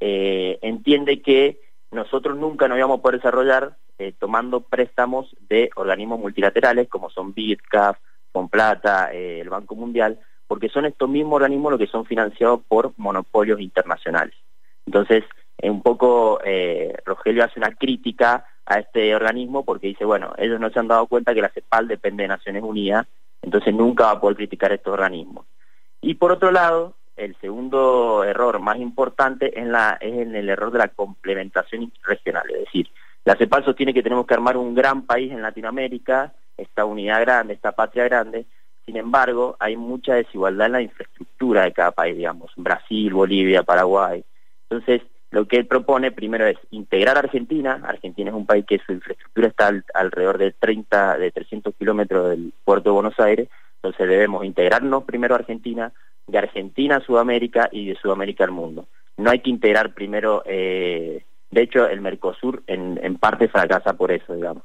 eh, 0.00 0.58
entiende 0.62 1.20
que 1.20 1.60
nosotros 1.90 2.36
nunca 2.38 2.68
nos 2.68 2.78
íbamos 2.78 3.00
a 3.00 3.02
poder 3.02 3.18
desarrollar 3.18 3.76
eh, 3.98 4.14
tomando 4.18 4.60
préstamos 4.60 5.34
de 5.48 5.70
organismos 5.76 6.20
multilaterales 6.20 6.88
como 6.88 7.10
son 7.10 7.34
BITCAF, 7.34 7.98
Plata, 8.50 9.12
el 9.12 9.50
Banco 9.50 9.74
Mundial, 9.74 10.18
porque 10.46 10.68
son 10.68 10.86
estos 10.86 11.08
mismos 11.08 11.36
organismos 11.36 11.72
los 11.72 11.78
que 11.78 11.86
son 11.86 12.06
financiados 12.06 12.60
por 12.66 12.92
monopolios 12.96 13.60
internacionales. 13.60 14.34
Entonces, 14.86 15.24
un 15.70 15.82
poco 15.82 16.40
Rogelio 17.04 17.44
hace 17.44 17.58
una 17.58 17.74
crítica 17.74 18.46
a 18.66 18.78
este 18.78 19.14
organismo 19.14 19.64
porque 19.64 19.88
dice, 19.88 20.04
bueno, 20.04 20.32
ellos 20.38 20.60
no 20.60 20.70
se 20.70 20.78
han 20.78 20.88
dado 20.88 21.06
cuenta 21.06 21.34
que 21.34 21.42
la 21.42 21.48
CEPAL 21.50 21.88
depende 21.88 22.22
de 22.22 22.28
Naciones 22.28 22.62
Unidas, 22.62 23.06
entonces 23.42 23.74
nunca 23.74 24.04
va 24.04 24.10
a 24.12 24.20
poder 24.20 24.36
criticar 24.36 24.72
estos 24.72 24.92
organismos. 24.92 25.46
Y 26.00 26.14
por 26.14 26.32
otro 26.32 26.50
lado, 26.50 26.94
el 27.16 27.36
segundo 27.40 28.24
error 28.24 28.58
más 28.60 28.78
importante 28.78 29.58
es, 29.58 29.66
la, 29.66 29.98
es 30.00 30.12
en 30.12 30.34
el 30.34 30.48
error 30.48 30.70
de 30.70 30.78
la 30.78 30.88
complementación 30.88 31.92
regional, 32.02 32.44
es 32.50 32.60
decir, 32.60 32.88
la 33.24 33.36
CEPAL 33.36 33.64
sostiene 33.64 33.94
que 33.94 34.02
tenemos 34.02 34.26
que 34.26 34.34
armar 34.34 34.56
un 34.56 34.74
gran 34.74 35.02
país 35.06 35.30
en 35.30 35.42
Latinoamérica, 35.42 36.32
esta 36.56 36.84
unidad 36.84 37.20
grande, 37.20 37.54
esta 37.54 37.72
patria 37.72 38.04
grande, 38.04 38.46
sin 38.84 38.96
embargo, 38.96 39.56
hay 39.60 39.76
mucha 39.76 40.14
desigualdad 40.14 40.66
en 40.66 40.72
la 40.72 40.82
infraestructura 40.82 41.62
de 41.62 41.72
cada 41.72 41.92
país, 41.92 42.16
digamos, 42.16 42.50
Brasil, 42.56 43.14
Bolivia, 43.14 43.62
Paraguay. 43.62 44.24
Entonces, 44.68 45.02
lo 45.32 45.48
que 45.48 45.56
él 45.56 45.66
propone 45.66 46.12
primero 46.12 46.46
es 46.46 46.58
integrar 46.70 47.16
a 47.16 47.20
Argentina. 47.20 47.80
Argentina 47.84 48.30
es 48.30 48.36
un 48.36 48.44
país 48.44 48.66
que 48.66 48.78
su 48.86 48.92
infraestructura 48.92 49.48
está 49.48 49.72
alrededor 49.94 50.36
de 50.36 50.52
30, 50.52 51.16
de 51.16 51.30
300 51.30 51.74
kilómetros 51.74 52.28
del 52.28 52.52
puerto 52.64 52.90
de 52.90 52.94
Buenos 52.94 53.18
Aires. 53.18 53.48
Entonces 53.76 54.08
debemos 54.08 54.44
integrarnos 54.44 55.04
primero 55.04 55.34
a 55.34 55.38
Argentina, 55.38 55.90
de 56.26 56.36
Argentina 56.36 56.96
a 56.96 57.00
Sudamérica 57.00 57.70
y 57.72 57.86
de 57.86 57.96
Sudamérica 57.96 58.44
al 58.44 58.50
mundo. 58.50 58.88
No 59.16 59.30
hay 59.30 59.38
que 59.38 59.48
integrar 59.48 59.94
primero, 59.94 60.42
eh, 60.44 61.24
de 61.50 61.62
hecho 61.62 61.88
el 61.88 62.02
Mercosur 62.02 62.62
en, 62.66 63.16
parte 63.16 63.48
fracasa 63.48 63.94
por 63.94 64.12
eso, 64.12 64.34
digamos. 64.34 64.64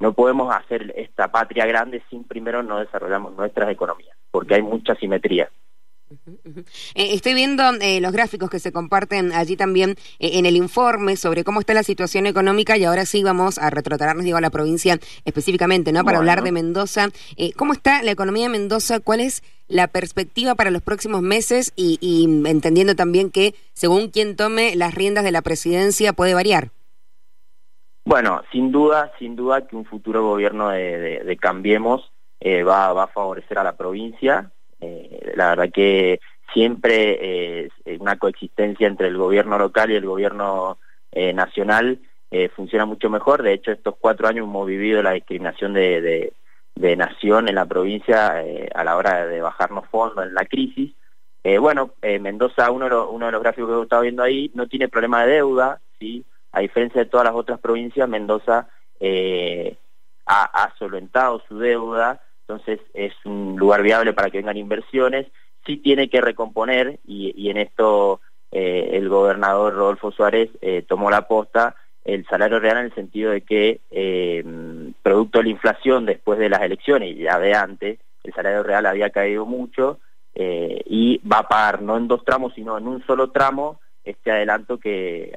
No 0.00 0.14
podemos 0.14 0.52
hacer 0.52 0.92
esta 0.96 1.30
patria 1.30 1.64
grande 1.64 2.02
sin 2.10 2.24
primero 2.24 2.64
no 2.64 2.80
desarrollamos 2.80 3.36
nuestras 3.36 3.70
economías, 3.70 4.16
porque 4.32 4.56
hay 4.56 4.62
mucha 4.62 4.96
simetría. 4.96 5.48
Eh, 6.94 7.14
estoy 7.14 7.34
viendo 7.34 7.62
eh, 7.80 8.00
los 8.00 8.12
gráficos 8.12 8.48
que 8.48 8.58
se 8.58 8.72
comparten 8.72 9.32
allí 9.32 9.56
también 9.56 9.90
eh, 10.18 10.38
en 10.38 10.46
el 10.46 10.56
informe 10.56 11.16
sobre 11.16 11.44
cómo 11.44 11.60
está 11.60 11.74
la 11.74 11.82
situación 11.82 12.26
económica 12.26 12.76
y 12.76 12.84
ahora 12.84 13.04
sí 13.04 13.22
vamos 13.22 13.58
a 13.58 13.70
retrotraernos, 13.70 14.24
digo, 14.24 14.38
a 14.38 14.40
la 14.40 14.50
provincia 14.50 14.98
específicamente, 15.24 15.92
¿no? 15.92 16.04
Para 16.04 16.18
hablar 16.18 16.42
de 16.42 16.52
Mendoza. 16.52 17.08
¿Cómo 17.56 17.72
está 17.72 18.02
la 18.02 18.10
economía 18.10 18.44
de 18.44 18.50
Mendoza? 18.50 19.00
¿Cuál 19.00 19.20
es 19.20 19.42
la 19.68 19.88
perspectiva 19.88 20.54
para 20.54 20.70
los 20.70 20.82
próximos 20.82 21.22
meses? 21.22 21.72
Y, 21.76 21.98
entendiendo 22.46 22.94
también 22.94 23.30
que 23.30 23.54
según 23.74 24.08
quien 24.10 24.36
tome 24.36 24.76
las 24.76 24.94
riendas 24.94 25.24
de 25.24 25.32
la 25.32 25.42
presidencia 25.42 26.12
puede 26.12 26.34
variar. 26.34 26.70
Bueno, 28.04 28.42
sin 28.50 28.72
duda, 28.72 29.12
sin 29.18 29.36
duda 29.36 29.66
que 29.66 29.76
un 29.76 29.84
futuro 29.84 30.22
gobierno 30.24 30.70
de, 30.70 31.38
Cambiemos 31.40 32.10
va, 32.42 32.92
va 32.92 33.04
a 33.04 33.08
favorecer 33.08 33.58
a 33.58 33.64
la 33.64 33.76
provincia, 33.76 34.52
eh, 34.80 35.32
la 35.34 35.50
verdad 35.50 35.70
que 35.72 36.20
siempre 36.52 37.64
eh, 37.64 37.68
una 37.98 38.16
coexistencia 38.16 38.86
entre 38.86 39.08
el 39.08 39.16
gobierno 39.16 39.58
local 39.58 39.90
y 39.90 39.96
el 39.96 40.06
gobierno 40.06 40.78
eh, 41.12 41.32
nacional 41.32 42.00
funciona 42.54 42.84
mucho 42.84 43.08
mejor. 43.08 43.42
De 43.42 43.54
hecho, 43.54 43.72
estos 43.72 43.94
cuatro 43.98 44.28
años 44.28 44.44
hemos 44.44 44.66
vivido 44.66 45.02
la 45.02 45.12
discriminación 45.12 45.72
de, 45.72 46.34
nación 46.76 47.48
en 47.48 47.54
la 47.54 47.64
provincia 47.64 48.44
a 48.74 48.84
la 48.84 48.96
hora 48.98 49.26
de 49.26 49.40
bajarnos 49.40 49.88
fondos 49.88 50.26
en 50.26 50.34
la 50.34 50.44
crisis. 50.44 50.94
bueno, 51.58 51.94
Mendoza, 52.02 52.70
uno 52.70 52.84
de, 52.84 52.90
los, 52.90 53.08
uno 53.10 53.26
de 53.26 53.32
los 53.32 53.40
gráficos 53.42 53.70
que 53.70 53.78
he 53.78 53.82
estado 53.82 54.02
viendo 54.02 54.22
ahí, 54.22 54.50
no 54.52 54.66
tiene 54.66 54.88
problema 54.88 55.24
de 55.24 55.36
deuda, 55.36 55.80
¿sí? 55.98 56.22
A 56.52 56.60
diferencia 56.60 57.02
de 57.02 57.08
todas 57.08 57.24
las 57.24 57.34
otras 57.34 57.60
provincias, 57.60 58.06
Mendoza 58.06 58.68
ha 60.26 60.74
solventado 60.78 61.42
su 61.48 61.58
deuda, 61.58 62.20
entonces 62.48 62.80
es 62.94 63.12
un 63.26 63.56
lugar 63.58 63.82
viable 63.82 64.14
para 64.14 64.30
que 64.30 64.38
vengan 64.38 64.56
inversiones, 64.56 65.26
sí 65.66 65.76
tiene 65.76 66.08
que 66.08 66.22
recomponer 66.22 66.98
y, 67.06 67.50
en 67.50 67.58
esto 67.58 68.20
eh, 68.50 68.90
el 68.94 69.10
gobernador 69.10 69.74
Rodolfo 69.74 70.10
Suárez 70.10 70.48
eh, 70.62 70.82
tomó 70.88 71.10
la 71.10 71.28
posta 71.28 71.76
el 72.04 72.24
salario 72.26 72.58
real 72.58 72.78
en 72.78 72.84
el 72.86 72.94
sentido 72.94 73.32
de 73.32 73.42
que 73.42 73.80
eh, 73.90 74.42
producto 75.02 75.38
de 75.38 75.44
la 75.44 75.50
inflación 75.50 76.06
después 76.06 76.38
de 76.38 76.48
las 76.48 76.62
elecciones 76.62 77.10
y 77.10 77.24
ya 77.24 77.38
de 77.38 77.52
antes, 77.52 77.98
el 78.24 78.32
salario 78.32 78.62
real 78.62 78.86
había 78.86 79.10
caído 79.10 79.44
mucho 79.44 79.98
y 80.40 81.20
va 81.26 81.38
a 81.38 81.48
pagar 81.48 81.82
no 81.82 81.96
en 81.96 82.06
dos 82.06 82.24
tramos 82.24 82.54
sino 82.54 82.78
en 82.78 82.86
un 82.86 83.04
solo 83.04 83.32
tramo 83.32 83.80
este 84.04 84.30
adelanto 84.30 84.78
que, 84.78 85.34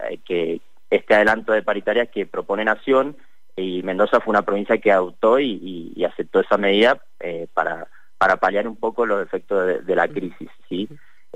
este 0.92 1.16
adelanto 1.16 1.54
de 1.54 1.64
paritarias 1.64 2.10
que 2.10 2.28
propone 2.28 2.64
Nación 2.64 3.18
y 3.56 3.84
Mendoza 3.84 4.20
fue 4.20 4.32
una 4.32 4.44
provincia 4.44 4.78
que 4.78 4.92
adoptó 4.92 5.40
y, 5.40 6.04
aceptó 6.06 6.40
esa 6.40 6.58
medida 6.58 7.02
eh, 7.20 7.48
para, 7.54 7.88
para 8.18 8.38
paliar 8.38 8.68
un 8.68 8.76
poco 8.76 9.06
los 9.06 9.24
efectos 9.24 9.86
de, 9.86 9.96
la 9.96 10.08
crisis. 10.08 10.50
¿sí? 10.68 10.88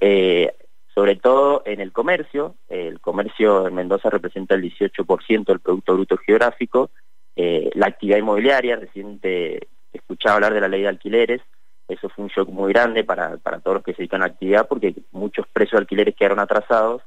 Eh, 0.01 0.53
sobre 0.93 1.15
todo 1.15 1.62
en 1.65 1.81
el 1.81 1.91
comercio, 1.91 2.55
el 2.69 3.00
comercio 3.00 3.67
en 3.67 3.75
Mendoza 3.75 4.10
representa 4.10 4.55
el 4.55 4.63
18% 4.63 5.45
del 5.45 5.60
Producto 5.60 5.93
Bruto 5.93 6.17
Geográfico, 6.17 6.89
eh, 7.36 7.69
la 7.74 7.88
actividad 7.88 8.17
inmobiliaria, 8.17 8.77
reciente 8.77 9.67
escuchaba 9.91 10.36
hablar 10.36 10.53
de 10.53 10.62
la 10.62 10.67
ley 10.67 10.81
de 10.81 10.88
alquileres, 10.88 11.41
eso 11.88 12.10
fue 12.10 12.24
un 12.24 12.29
shock 12.29 12.50
muy 12.50 12.74
grande 12.74 13.03
para, 13.03 13.38
para 13.38 13.60
todos 13.60 13.75
los 13.75 13.84
que 13.84 13.93
se 13.93 13.98
dedican 14.00 14.22
a 14.22 14.27
la 14.27 14.34
actividad 14.34 14.67
porque 14.67 14.95
muchos 15.12 15.45
precios 15.48 15.74
de 15.74 15.84
alquileres 15.84 16.15
quedaron 16.15 16.39
atrasados 16.39 17.01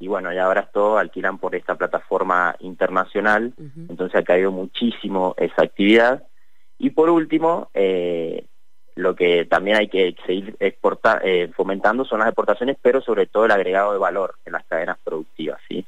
y 0.00 0.06
bueno, 0.06 0.32
ya 0.32 0.44
ahora 0.44 0.68
todo 0.72 0.98
alquilan 0.98 1.38
por 1.38 1.54
esta 1.54 1.74
plataforma 1.74 2.54
internacional, 2.60 3.52
entonces 3.88 4.20
ha 4.20 4.24
caído 4.24 4.52
muchísimo 4.52 5.34
esa 5.36 5.62
actividad. 5.62 6.24
Y 6.78 6.90
por 6.90 7.10
último, 7.10 7.70
eh, 7.74 8.46
lo 8.94 9.16
que 9.16 9.44
también 9.46 9.76
hay 9.76 9.88
que 9.88 10.14
seguir 10.24 10.56
exportar, 10.60 11.22
eh, 11.24 11.50
fomentando 11.54 12.04
son 12.04 12.20
las 12.20 12.28
exportaciones, 12.28 12.76
pero 12.80 13.00
sobre 13.00 13.26
todo 13.26 13.46
el 13.46 13.50
agregado 13.50 13.92
de 13.92 13.98
valor 13.98 14.36
en 14.44 14.52
las 14.52 14.64
cadenas 14.66 14.98
productivas, 15.02 15.60
¿sí? 15.68 15.84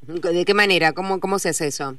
¿De 0.00 0.44
qué 0.44 0.54
manera? 0.54 0.92
¿Cómo, 0.92 1.20
cómo 1.20 1.38
se 1.38 1.50
hace 1.50 1.68
eso? 1.68 1.96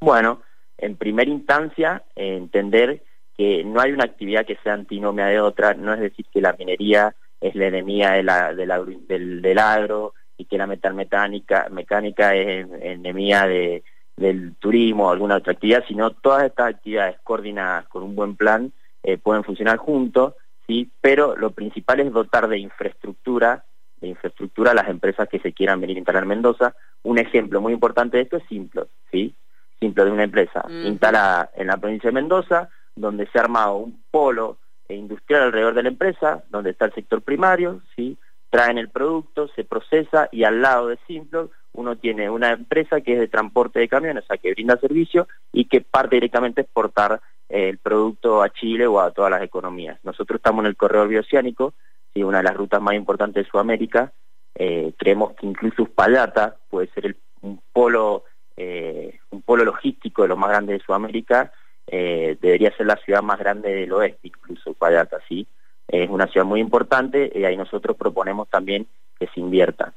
Bueno, 0.00 0.42
en 0.76 0.96
primera 0.96 1.30
instancia, 1.30 2.02
entender 2.16 3.02
que 3.36 3.62
no 3.62 3.80
hay 3.80 3.92
una 3.92 4.04
actividad 4.04 4.44
que 4.44 4.58
sea 4.64 4.74
antinomia 4.74 5.26
de 5.26 5.40
otra, 5.40 5.74
no 5.74 5.94
es 5.94 6.00
decir 6.00 6.26
que 6.32 6.40
la 6.40 6.54
minería 6.54 7.14
es 7.40 7.54
la 7.54 7.66
enemiga 7.66 8.12
de 8.12 8.22
la, 8.22 8.52
del, 8.52 9.42
del, 9.42 9.58
agro 9.58 10.14
y 10.36 10.44
que 10.46 10.58
la 10.58 10.66
metalmecánica 10.66 11.68
mecánica 11.70 12.34
es 12.34 12.66
enemiga 12.80 13.46
de, 13.46 13.84
del 14.16 14.56
turismo 14.56 15.06
o 15.06 15.10
alguna 15.10 15.36
otra 15.36 15.52
actividad, 15.52 15.84
sino 15.86 16.10
todas 16.10 16.44
estas 16.44 16.74
actividades 16.74 17.16
coordinadas 17.22 17.86
con 17.88 18.02
un 18.02 18.14
buen 18.14 18.36
plan 18.36 18.72
eh, 19.02 19.16
pueden 19.16 19.44
funcionar 19.44 19.78
juntos, 19.78 20.34
¿sí? 20.66 20.90
pero 21.00 21.36
lo 21.36 21.52
principal 21.52 22.00
es 22.00 22.12
dotar 22.12 22.48
de 22.48 22.58
infraestructura, 22.58 23.64
de 24.00 24.08
infraestructura 24.08 24.72
a 24.72 24.74
las 24.74 24.88
empresas 24.88 25.28
que 25.28 25.38
se 25.38 25.52
quieran 25.52 25.80
venir 25.80 25.96
a 25.96 26.00
instalar 26.00 26.24
en 26.24 26.28
Mendoza. 26.28 26.74
Un 27.04 27.18
ejemplo 27.18 27.60
muy 27.60 27.72
importante 27.72 28.16
de 28.16 28.24
esto 28.24 28.36
es 28.36 28.44
Simplo, 28.48 28.88
¿sí? 29.10 29.34
Simplo 29.80 30.04
de 30.04 30.10
una 30.10 30.24
empresa 30.24 30.64
instalada 30.68 31.50
en 31.54 31.68
la 31.68 31.76
provincia 31.76 32.08
de 32.08 32.14
Mendoza, 32.14 32.68
donde 32.96 33.28
se 33.28 33.38
ha 33.38 33.42
armado 33.42 33.76
un 33.76 34.02
polo 34.10 34.58
industrial 34.94 35.42
alrededor 35.42 35.74
de 35.74 35.82
la 35.82 35.88
empresa, 35.88 36.44
donde 36.50 36.70
está 36.70 36.86
el 36.86 36.94
sector 36.94 37.22
primario, 37.22 37.82
¿sí? 37.96 38.16
traen 38.50 38.78
el 38.78 38.88
producto, 38.88 39.48
se 39.48 39.64
procesa 39.64 40.28
y 40.32 40.44
al 40.44 40.62
lado 40.62 40.88
de 40.88 40.98
Simplo 41.06 41.50
uno 41.72 41.96
tiene 41.96 42.30
una 42.30 42.52
empresa 42.52 43.00
que 43.00 43.12
es 43.12 43.18
de 43.20 43.28
transporte 43.28 43.78
de 43.78 43.88
camiones, 43.88 44.24
o 44.24 44.26
sea, 44.26 44.38
que 44.38 44.50
brinda 44.52 44.78
servicio 44.78 45.28
y 45.52 45.66
que 45.66 45.82
parte 45.82 46.16
directamente 46.16 46.60
a 46.60 46.64
exportar 46.64 47.20
eh, 47.48 47.68
el 47.68 47.78
producto 47.78 48.42
a 48.42 48.50
Chile 48.50 48.86
o 48.86 49.00
a 49.00 49.10
todas 49.10 49.30
las 49.30 49.42
economías. 49.42 49.98
Nosotros 50.02 50.38
estamos 50.38 50.62
en 50.62 50.68
el 50.68 50.76
corredor 50.76 51.08
bioceánico, 51.08 51.74
¿sí? 52.14 52.22
una 52.22 52.38
de 52.38 52.44
las 52.44 52.56
rutas 52.56 52.80
más 52.80 52.94
importantes 52.94 53.44
de 53.44 53.50
Sudamérica, 53.50 54.12
eh, 54.54 54.92
creemos 54.98 55.34
que 55.34 55.46
incluso 55.46 55.82
Uspallata 55.82 56.56
puede 56.68 56.88
ser 56.88 57.06
el, 57.06 57.16
un 57.42 57.60
polo 57.72 58.24
eh, 58.56 59.20
un 59.30 59.42
polo 59.42 59.64
logístico 59.64 60.22
de 60.22 60.28
lo 60.28 60.36
más 60.36 60.50
grande 60.50 60.72
de 60.72 60.80
Sudamérica, 60.80 61.52
debería 61.90 62.76
ser 62.76 62.86
la 62.86 62.96
ciudad 62.96 63.22
más 63.22 63.38
grande 63.38 63.72
del 63.72 63.92
oeste, 63.92 64.28
incluso 64.28 64.70
Uspallata, 64.70 65.18
¿sí? 65.28 65.46
es 65.88 66.10
una 66.10 66.26
ciudad 66.26 66.46
muy 66.46 66.60
importante 66.60 67.32
y 67.34 67.44
ahí 67.44 67.56
nosotros 67.56 67.96
proponemos 67.96 68.48
también 68.48 68.86
que 69.18 69.26
se 69.28 69.40
invierta. 69.40 69.94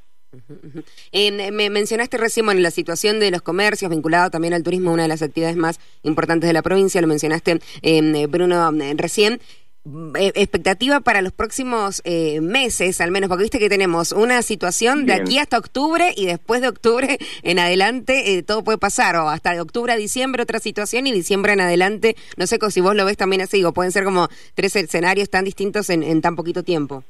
me 1.11 1.69
mencionaste 1.69 2.17
recién 2.17 2.63
la 2.63 2.71
situación 2.71 3.19
de 3.19 3.29
los 3.29 3.41
comercios 3.41 3.91
vinculado 3.91 4.29
también 4.29 4.53
al 4.53 4.63
turismo, 4.63 4.93
una 4.93 5.03
de 5.03 5.09
las 5.09 5.21
actividades 5.21 5.57
más 5.57 5.79
importantes 6.03 6.47
de 6.47 6.53
la 6.53 6.61
provincia, 6.61 7.01
lo 7.01 7.07
mencionaste 7.07 7.59
eh, 7.81 8.27
Bruno 8.27 8.71
recién. 8.95 9.41
Eh, 9.83 10.31
expectativa 10.35 10.99
para 10.99 11.23
los 11.23 11.31
próximos 11.31 12.03
eh, 12.05 12.39
meses, 12.39 13.01
al 13.01 13.09
menos, 13.09 13.29
porque 13.29 13.45
viste 13.45 13.57
que 13.57 13.67
tenemos 13.67 14.11
una 14.11 14.43
situación 14.43 15.07
de 15.07 15.13
aquí 15.13 15.39
hasta 15.39 15.57
octubre 15.57 16.13
y 16.15 16.27
después 16.27 16.61
de 16.61 16.67
octubre 16.67 17.17
en 17.43 17.57
adelante 17.57 18.37
eh, 18.37 18.43
todo 18.43 18.63
puede 18.63 18.77
pasar, 18.77 19.15
o 19.15 19.27
hasta 19.29 19.53
de 19.53 19.59
octubre 19.59 19.91
a 19.91 19.95
diciembre 19.95 20.43
otra 20.43 20.59
situación 20.59 21.07
y 21.07 21.11
diciembre 21.11 21.53
en 21.53 21.61
adelante, 21.61 22.15
no 22.37 22.45
sé 22.45 22.59
si 22.69 22.79
vos 22.79 22.95
lo 22.95 23.05
ves 23.05 23.17
también 23.17 23.41
así, 23.41 23.63
o 23.63 23.73
pueden 23.73 23.91
ser 23.91 24.03
como 24.03 24.27
tres 24.53 24.75
escenarios 24.75 25.31
tan 25.31 25.45
distintos 25.45 25.89
en, 25.89 26.21
tan 26.21 26.35
poquito 26.35 26.61
tiempo. 26.61 27.03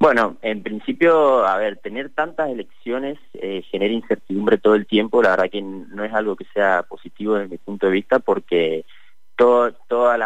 Bueno, 0.00 0.38
en 0.40 0.62
principio, 0.62 1.46
a 1.46 1.58
ver, 1.58 1.76
tener 1.76 2.10
tantas 2.10 2.48
elecciones 2.48 3.18
genera 3.70 3.92
incertidumbre 3.92 4.56
todo 4.56 4.74
el 4.74 4.86
tiempo, 4.86 5.22
la 5.22 5.30
verdad 5.30 5.50
que 5.50 5.60
no 5.60 6.02
es 6.02 6.14
algo 6.14 6.34
que 6.34 6.46
sea 6.54 6.82
positivo 6.84 7.34
desde 7.34 7.50
mi 7.50 7.58
punto 7.58 7.86
de 7.86 7.92
vista 7.92 8.18
porque 8.20 8.84
todos 9.42 10.18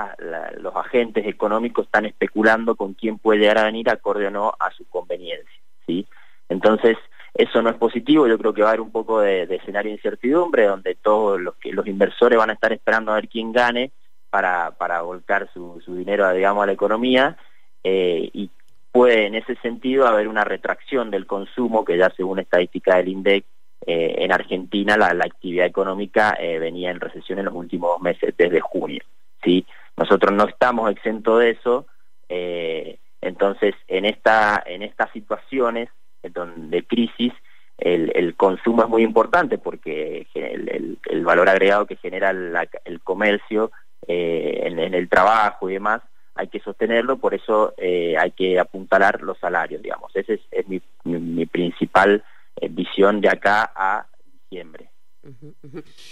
los 0.59 0.77
agentes 0.77 1.27
económicos 1.27 1.87
están 1.87 2.07
especulando 2.07 2.75
con 2.75 2.95
quién 2.95 3.19
puede 3.19 3.41
llegar 3.41 3.59
a 3.59 3.65
venir 3.65 3.89
acorde 3.89 4.27
o 4.27 4.31
no 4.31 4.53
a 4.59 4.71
su 4.71 4.87
conveniencia, 4.89 5.61
¿sí? 5.87 6.07
Entonces, 6.49 6.97
eso 7.35 7.61
no 7.63 7.71
es 7.71 7.77
positivo, 7.77 8.27
yo 8.27 8.39
creo 8.39 8.55
que 8.55 8.63
va 8.63 8.69
a 8.69 8.71
haber 8.71 8.81
un 8.81 8.93
poco 8.93 9.21
de, 9.21 9.43
escenario 9.43 9.91
de 9.91 9.97
incertidumbre, 9.97 10.67
donde 10.67 10.95
todos 10.95 11.41
los 11.41 11.57
que 11.57 11.73
los 11.73 11.87
inversores 11.87 12.39
van 12.39 12.51
a 12.51 12.55
estar 12.55 12.73
esperando 12.73 13.13
a 13.13 13.17
ver 13.17 13.29
quién 13.29 13.53
gane 13.53 13.93
para, 14.31 14.73
para 14.73 15.03
volcar 15.03 15.51
su, 15.53 15.81
dinero, 15.87 16.31
digamos, 16.33 16.63
a 16.63 16.67
la 16.67 16.73
economía, 16.73 17.37
eh, 17.85 18.31
y 18.33 18.51
puede 18.91 19.27
en 19.27 19.35
ese 19.35 19.57
sentido 19.57 20.07
haber 20.07 20.29
una 20.29 20.45
retracción 20.45 21.11
del 21.11 21.27
consumo, 21.27 21.85
que 21.85 21.99
ya 21.99 22.11
según 22.11 22.39
estadística 22.39 22.97
del 22.97 23.09
INDEC 23.09 23.45
eh, 23.89 24.25
en 24.25 24.33
Argentina 24.33 24.97
la, 24.97 25.11
actividad 25.11 25.65
económica 25.65 26.37
eh, 26.41 26.59
venía 26.59 26.91
en 26.91 26.99
recesión 26.99 27.39
en 27.39 27.45
los 27.45 27.55
últimos 27.55 28.01
meses, 28.01 28.35
desde 28.37 28.59
junio. 28.59 29.01
¿sí? 29.45 29.65
Nosotros 29.97 30.33
no 30.33 30.49
estamos 30.49 30.91
exentos 30.91 31.39
de 31.39 31.51
eso, 31.51 31.87
eh, 32.29 32.99
entonces 33.21 33.77
en, 33.87 34.05
esta, 34.05 34.61
en 34.67 34.83
estas 34.83 35.13
situaciones 35.13 35.89
de 36.21 36.85
crisis 36.85 37.33
el, 37.79 38.35
consumo 38.35 38.83
es 38.83 38.89
muy 38.89 39.05
importante 39.05 39.57
porque 39.57 40.27
el, 40.35 41.25
valor 41.25 41.49
agregado 41.49 41.87
que 41.87 41.95
genera 41.95 42.31
el 42.31 43.01
comercio 43.05 43.71
en, 44.09 44.95
el 44.95 45.09
trabajo 45.09 45.71
y 45.71 45.75
demás 45.75 46.03
hay 46.35 46.49
que 46.49 46.59
sostenerlo, 46.59 47.19
por 47.19 47.35
eso 47.35 47.73
hay 47.79 48.33
que 48.33 48.59
apuntalar 48.59 49.23
los 49.23 49.39
salarios, 49.39 49.81
digamos. 49.81 50.11
Ese 50.17 50.41
es, 50.51 50.69
mi, 50.69 50.81
mi 51.05 51.47
principal 51.47 52.25
eh, 52.61 52.69
visión 52.69 53.21
de 53.21 53.29
acá 53.29 53.71
a 53.75 54.07
diciembre. 54.25 54.91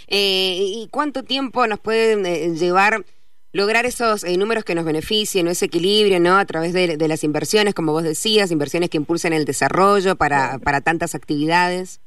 Eh, 0.09 0.59
¿Y 0.59 0.89
cuánto 0.91 1.23
tiempo 1.23 1.67
nos 1.67 1.79
puede 1.79 2.15
eh, 2.15 2.51
llevar 2.55 3.05
lograr 3.53 3.87
esos 3.87 4.25
números 4.25 4.65
que 4.65 4.75
nos 4.75 4.85
beneficien, 4.85 5.47
ese 5.47 5.67
equilibrio, 5.67 6.19
¿no? 6.19 6.37
A 6.37 6.45
través 6.45 6.73
de, 6.73 6.97
las 7.07 7.23
inversiones, 7.23 7.73
como 7.73 7.93
vos 7.93 8.03
decías, 8.03 8.51
inversiones 8.51 8.91
que 8.91 8.97
impulsen 8.97 9.33
el 9.33 9.45
desarrollo 9.45 10.17
para, 10.17 10.59
para 10.59 10.81
tantas 10.81 11.15
actividades. 11.15 12.01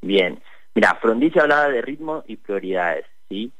Bien, 0.00 0.40
mira, 0.72 0.94
Frondizi 1.02 1.40
hablaba 1.40 1.68
de 1.68 1.82
ritmo 1.82 2.22
y 2.28 2.36
prioridades, 2.36 3.04
¿sí? 3.28 3.52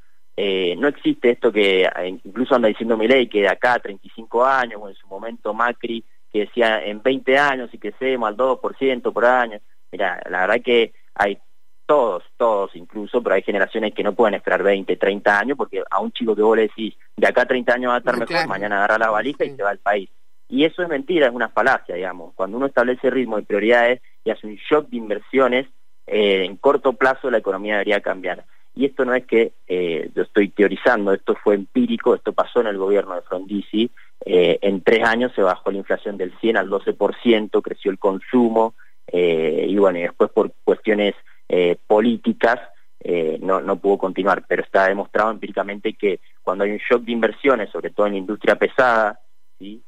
no 0.79 0.89
existe 0.89 1.31
esto 1.33 1.53
que 1.53 1.87
incluso 2.25 2.55
anda 2.55 2.69
diciendo 2.69 2.97
mi 2.97 3.07
ley 3.07 3.29
que 3.29 3.41
de 3.41 3.49
acá 3.49 3.75
a 3.75 3.79
35 3.81 4.47
años, 4.47 4.81
o 4.81 4.89
en 4.89 4.95
su 4.95 5.07
momento 5.09 5.53
Macri, 5.53 6.05
que 6.33 6.41
decía 6.41 6.85
en 6.85 7.03
20 7.03 7.39
años 7.39 7.71
y 7.73 7.79
que 7.79 7.93
seamos 7.99 8.29
al 8.29 8.37
2% 8.37 9.13
por 9.13 9.25
año. 9.25 9.61
Mira, 9.93 10.21
la 10.29 10.41
verdad 10.47 10.63
que 10.65 10.93
hay 11.15 11.39
todos, 11.87 12.23
todos 12.37 12.77
incluso, 12.77 13.21
pero 13.23 13.35
hay 13.35 13.43
generaciones 13.43 13.93
que 13.93 14.05
no 14.05 14.15
pueden 14.15 14.35
esperar 14.35 14.63
20, 14.63 14.97
30 14.97 15.39
años, 15.39 15.59
porque 15.59 15.83
a 15.91 16.01
un 16.01 16.13
chico 16.13 16.37
que 16.37 16.43
vos 16.43 16.57
le 16.57 16.63
decís, 16.63 16.95
de 17.17 17.27
acá 17.27 17.43
a 17.43 17.47
30 17.47 17.75
años 17.75 17.91
va 17.91 17.97
a 17.97 17.99
estar 17.99 18.17
mejor, 18.17 18.47
mañana 18.47 18.77
agarra 18.77 18.99
la 18.99 19.11
valija 19.11 19.45
y 19.45 19.57
se 19.57 19.63
va 19.63 19.71
al 19.71 19.79
país. 19.79 20.09
Y 20.49 20.65
eso 20.65 20.83
es 20.83 20.89
mentira, 20.89 21.27
es 21.27 21.33
una 21.33 21.49
falacia, 21.49 21.95
digamos. 21.95 22.35
Cuando 22.35 22.57
uno 22.57 22.67
establece 22.67 23.11
ritmo 23.11 23.39
y 23.39 23.43
prioridades 23.43 24.03
y 24.25 24.31
hace 24.31 24.47
un 24.47 24.57
shock 24.57 24.89
de 24.89 24.97
inversiones, 24.97 25.67
eh, 26.07 26.45
en 26.45 26.57
corto 26.57 26.93
plazo 26.93 27.31
la 27.31 27.39
economía 27.39 27.75
debería 27.75 28.01
cambiar. 28.01 28.45
Y 28.75 28.85
esto 28.85 29.05
no 29.05 29.15
es 29.15 29.27
que 29.27 29.53
eh, 29.67 30.11
yo 30.15 30.23
estoy 30.23 30.49
teorizando, 30.51 31.13
esto 31.13 31.37
fue 31.43 31.55
empírico, 31.55 32.15
esto 32.15 32.33
pasó 32.33 32.61
en 32.61 32.69
el 32.69 32.79
gobierno 32.79 33.15
de 33.15 33.23
Frondizi, 33.23 33.91
eh, 34.25 34.59
en 34.63 34.83
tres 34.83 35.05
años 35.05 35.33
se 35.35 35.43
bajó 35.43 35.71
la 35.71 35.79
inflación 35.79 36.17
del 36.17 36.33
100 36.39 36.57
al 36.57 36.69
12%, 36.69 37.63
creció 37.63 37.91
el 37.91 37.99
consumo, 37.99 38.75
eh, 39.13 39.67
y 39.69 39.77
bueno, 39.77 39.99
y 39.99 40.03
después 40.03 40.31
por 40.31 40.53
cuestiones 40.63 41.15
eh, 41.49 41.77
políticas 41.87 42.61
eh, 43.01 43.39
no, 43.43 43.61
no 43.61 43.77
pudo 43.77 43.99
continuar, 43.99 44.45
pero 44.47 44.63
está 44.63 44.87
demostrado 44.87 45.31
empíricamente 45.31 45.95
que 45.95 46.21
cuando 46.43 46.65
hay 46.65 46.73
un 46.73 46.79
shock 46.79 47.03
de 47.03 47.13
inversiones, 47.13 47.71
sobre 47.71 47.91
todo 47.91 48.07
en 48.07 48.13
la 48.13 48.19
industria 48.19 48.57
pesada, 48.57 49.21
¿sí? 49.59 49.83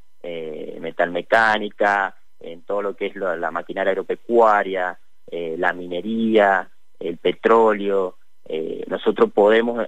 metalmecánica, 0.80 2.16
en 2.38 2.62
todo 2.62 2.80
lo 2.80 2.96
que 2.96 3.06
es 3.06 3.16
la, 3.16 3.50
maquinaria 3.50 3.90
agropecuaria, 3.90 4.96
la 5.30 5.72
minería, 5.72 6.68
el 7.00 7.18
petróleo, 7.18 8.18
nosotros 8.86 9.32
podemos 9.32 9.84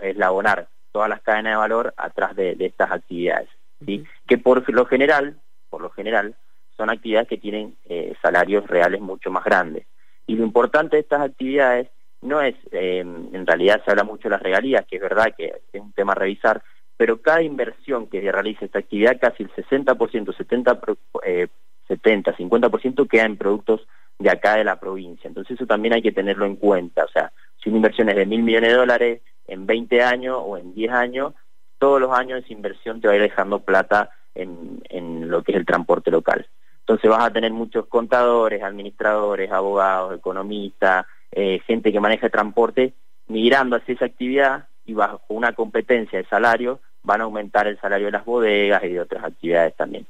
eslabonar 0.00 0.68
todas 0.92 1.10
las 1.10 1.20
cadenas 1.20 1.52
de 1.52 1.56
valor 1.56 1.94
atrás 1.98 2.34
de, 2.36 2.56
estas 2.58 2.90
actividades, 2.90 3.50
¿sí? 3.84 4.04
que 4.26 4.38
por 4.38 4.66
lo 4.72 4.86
general, 4.86 5.36
por 5.68 5.82
lo 5.82 5.90
general, 5.90 6.36
son 6.76 6.90
actividades 6.90 7.28
que 7.28 7.38
tienen 7.38 7.76
eh, 7.84 8.14
salarios 8.22 8.66
reales 8.66 9.00
mucho 9.00 9.30
más 9.30 9.44
grandes. 9.44 9.86
Y 10.26 10.36
lo 10.36 10.44
importante 10.44 10.96
de 10.96 11.02
estas 11.02 11.20
actividades 11.20 11.88
no 12.22 12.40
es, 12.40 12.54
eh, 12.72 13.00
en 13.00 13.46
realidad 13.46 13.82
se 13.84 13.90
habla 13.90 14.04
mucho 14.04 14.24
de 14.24 14.30
las 14.30 14.42
regalías, 14.42 14.84
que 14.86 14.96
es 14.96 15.02
verdad 15.02 15.34
que 15.36 15.52
es 15.72 15.80
un 15.80 15.92
tema 15.92 16.12
a 16.12 16.16
revisar, 16.16 16.62
pero 16.96 17.20
cada 17.20 17.42
inversión 17.42 18.06
que 18.06 18.20
realiza 18.20 18.64
esta 18.64 18.78
actividad, 18.78 19.18
casi 19.20 19.42
el 19.42 19.50
60%, 19.50 20.36
70, 20.36 20.80
eh, 21.24 21.48
70, 21.88 22.36
50% 22.36 23.08
queda 23.08 23.24
en 23.24 23.36
productos 23.36 23.86
de 24.18 24.30
acá 24.30 24.56
de 24.56 24.64
la 24.64 24.78
provincia. 24.78 25.28
Entonces 25.28 25.56
eso 25.56 25.66
también 25.66 25.94
hay 25.94 26.02
que 26.02 26.12
tenerlo 26.12 26.46
en 26.46 26.56
cuenta. 26.56 27.04
O 27.04 27.08
sea, 27.08 27.32
si 27.62 27.68
una 27.68 27.78
inversión 27.78 28.08
es 28.08 28.16
de 28.16 28.26
mil 28.26 28.42
millones 28.42 28.70
de 28.70 28.76
dólares 28.76 29.22
en 29.46 29.66
20 29.66 30.02
años 30.02 30.38
o 30.40 30.56
en 30.56 30.72
10 30.74 30.92
años, 30.92 31.34
todos 31.78 32.00
los 32.00 32.12
años 32.16 32.42
esa 32.42 32.52
inversión 32.52 33.00
te 33.00 33.08
va 33.08 33.14
a 33.14 33.16
ir 33.16 33.22
dejando 33.22 33.60
plata 33.60 34.10
en, 34.34 34.80
en 34.88 35.28
lo 35.28 35.42
que 35.42 35.52
es 35.52 35.58
el 35.58 35.66
transporte 35.66 36.10
local. 36.10 36.46
Entonces 36.86 37.10
vas 37.10 37.24
a 37.24 37.32
tener 37.32 37.50
muchos 37.50 37.86
contadores, 37.86 38.62
administradores, 38.62 39.50
abogados, 39.50 40.18
economistas, 40.18 41.06
eh, 41.32 41.60
gente 41.66 41.90
que 41.90 41.98
maneja 41.98 42.28
transporte, 42.28 42.92
migrando 43.26 43.76
hacia 43.76 43.94
esa 43.94 44.04
actividad 44.04 44.68
y 44.84 44.92
bajo 44.92 45.22
una 45.28 45.54
competencia 45.54 46.18
de 46.18 46.28
salario 46.28 46.80
van 47.02 47.22
a 47.22 47.24
aumentar 47.24 47.66
el 47.66 47.80
salario 47.80 48.06
de 48.06 48.12
las 48.12 48.24
bodegas 48.26 48.84
y 48.84 48.88
de 48.88 49.00
otras 49.00 49.24
actividades 49.24 49.74
también. 49.76 50.06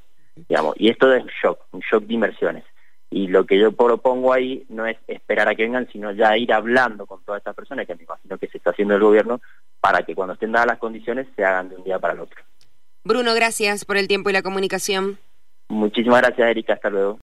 Y 0.75 0.89
esto 0.89 1.13
es 1.13 1.23
un 1.23 1.29
shock, 1.41 1.59
un 1.71 1.79
shock 1.79 2.03
de 2.03 2.13
inversiones. 2.13 2.63
Y 3.09 3.27
lo 3.27 3.45
que 3.45 3.57
yo 3.57 3.71
propongo 3.71 4.33
ahí 4.33 4.65
no 4.67 4.85
es 4.85 4.97
esperar 5.07 5.47
a 5.47 5.55
que 5.55 5.63
vengan, 5.63 5.87
sino 5.93 6.11
ya 6.11 6.37
ir 6.37 6.51
hablando 6.51 7.05
con 7.05 7.23
todas 7.23 7.39
estas 7.39 7.55
personas, 7.55 7.87
que 7.87 7.95
me 7.95 8.03
imagino 8.03 8.37
que 8.37 8.47
se 8.47 8.57
está 8.57 8.71
haciendo 8.71 8.95
el 8.95 9.01
gobierno, 9.01 9.39
para 9.79 10.03
que 10.03 10.13
cuando 10.13 10.33
estén 10.33 10.51
dadas 10.51 10.67
las 10.67 10.79
condiciones 10.79 11.27
se 11.35 11.45
hagan 11.45 11.69
de 11.69 11.77
un 11.77 11.83
día 11.85 11.99
para 11.99 12.15
el 12.15 12.19
otro. 12.19 12.43
Bruno, 13.05 13.33
gracias 13.33 13.85
por 13.85 13.95
el 13.95 14.07
tiempo 14.09 14.29
y 14.29 14.33
la 14.33 14.41
comunicación. 14.41 15.19
Muchísimas 15.69 16.21
gracias, 16.21 16.49
Erika. 16.49 16.73
Hasta 16.73 16.89
luego. 16.89 17.13